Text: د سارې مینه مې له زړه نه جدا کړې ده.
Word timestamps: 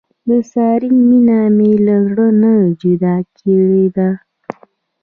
د 0.27 0.29
سارې 0.51 0.89
مینه 1.07 1.39
مې 1.57 1.71
له 1.85 1.95
زړه 2.07 2.27
نه 2.41 2.53
جدا 2.79 3.15
کړې 3.37 3.85
ده. 3.95 4.09